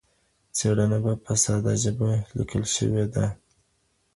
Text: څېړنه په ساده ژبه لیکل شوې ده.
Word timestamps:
څېړنه 0.57 0.97
په 1.25 1.33
ساده 1.43 1.73
ژبه 1.83 2.09
لیکل 2.37 2.63
شوې 2.75 3.05
ده. 3.13 3.25